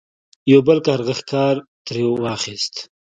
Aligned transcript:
یو 0.51 0.59
بل 0.67 0.77
کارغه 0.87 1.13
ښکار 1.19 1.55
ترې 1.85 2.03
واخیست. 2.21 2.75